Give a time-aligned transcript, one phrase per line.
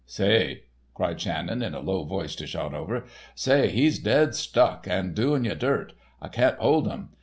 [0.07, 0.63] "Say,"
[0.95, 5.93] cried Shannon, in a low voice to Shotover—"say, he's dead stuck on doin' you dirt.
[6.19, 7.09] I can't hold um.